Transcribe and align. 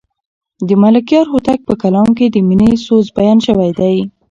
د 0.67 0.69
ملکیار 0.83 1.25
هوتک 1.31 1.59
په 1.67 1.73
کلام 1.81 2.09
کې 2.17 2.25
د 2.29 2.37
مینې 2.47 2.67
د 2.73 2.77
سوز 2.85 3.05
بیان 3.17 3.37
شوی 3.45 3.71
دی. 3.79 3.97